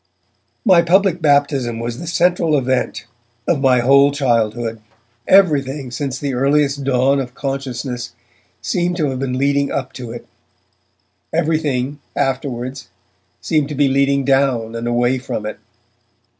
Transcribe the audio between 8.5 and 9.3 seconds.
seemed to have